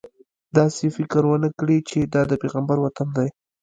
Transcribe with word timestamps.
داسې 0.57 0.85
فکر 0.97 1.21
ونه 1.27 1.49
کړې 1.59 1.77
چې 1.89 1.99
دا 2.13 2.21
د 2.29 2.33
پیغمبر 2.41 2.77
وطن 2.81 3.07
دی. 3.17 3.29